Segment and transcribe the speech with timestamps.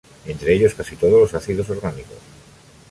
[0.33, 2.17] Entre ellos, casi todos los ácidos orgánicos.